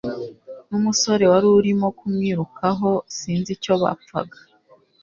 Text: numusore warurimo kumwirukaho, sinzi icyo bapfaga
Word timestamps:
numusore 0.69 1.23
warurimo 1.31 1.87
kumwirukaho, 1.99 2.91
sinzi 3.17 3.49
icyo 3.57 3.73
bapfaga 3.81 4.37